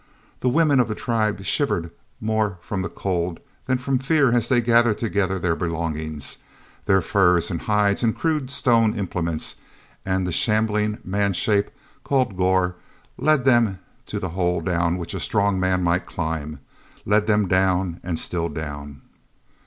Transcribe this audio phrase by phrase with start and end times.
[0.39, 4.59] The women of the tribe shivered more from the cold than from fear as they
[4.59, 6.39] gathered together their belongings,
[6.85, 9.57] their furs and hides and crude stone implements;
[10.03, 11.69] and the shambling man shape,
[12.03, 12.77] called Gor,
[13.19, 13.77] led them
[14.07, 16.61] to the hole down which a strong man might climb,
[17.05, 19.03] led them down and still down....